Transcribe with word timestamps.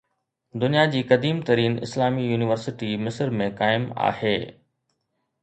دنيا 0.55 0.85
جي 0.95 1.01
قديم 1.11 1.41
ترين 1.49 1.75
اسلامي 1.87 2.23
يونيورسٽي 2.31 2.91
مصر 3.09 3.37
۾ 3.43 3.51
قائم 3.61 3.87
آهي. 4.09 4.35